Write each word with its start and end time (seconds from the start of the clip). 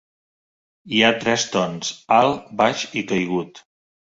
Hi 0.99 1.03
ha 1.03 1.11
tres 1.23 1.45
tons, 1.57 1.91
alt, 2.21 2.49
baix 2.63 2.89
i 2.89 3.05
caigut. 3.13 3.63